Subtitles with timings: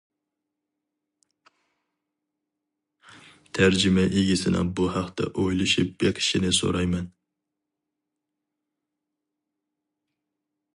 [3.59, 7.07] تەرجىمە ئىگىسىنىڭ بۇ ھەقتە ئويلىشىپ بېقىشىنى سورايمەن.